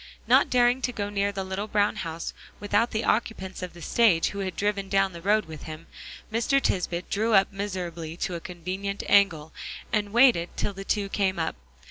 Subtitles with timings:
[0.25, 4.29] Not daring to go near the little brown house without the occupants of the stage
[4.29, 5.85] who had driven down the road with him,
[6.33, 6.59] Mr.
[6.59, 9.53] Tisbett drew up miserably to a convenient angle,
[9.93, 11.55] and waited till the two came up.